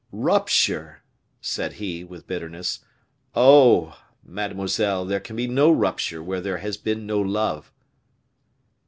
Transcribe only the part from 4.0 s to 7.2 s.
mademoiselle, there can be no rupture where there has been no